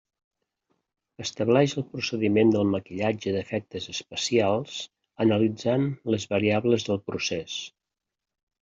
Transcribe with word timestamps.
Estableix 1.25 1.75
el 1.81 1.85
procediment 1.91 2.53
del 2.55 2.65
maquillatge 2.77 3.35
d'efectes 3.37 3.87
especials 3.93 4.81
analitzant 5.27 5.87
les 6.15 6.29
variables 6.35 6.91
del 6.91 7.03
procés. 7.13 7.63